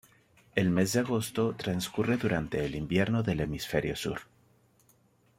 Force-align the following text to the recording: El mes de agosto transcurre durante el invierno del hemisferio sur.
El 0.55 0.71
mes 0.71 0.93
de 0.93 0.99
agosto 1.01 1.53
transcurre 1.55 2.17
durante 2.17 2.65
el 2.65 2.73
invierno 2.73 3.21
del 3.21 3.41
hemisferio 3.41 3.95
sur. 3.95 4.21